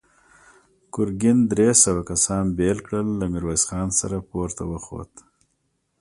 [0.93, 5.11] ګرګين درې سوه کسان بېل کړل، له ميرويس خان سره پورته وخوت.